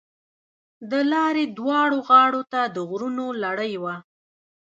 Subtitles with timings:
[0.91, 3.95] د لارې دواړو غاړو ته د غرونو لړۍ وه.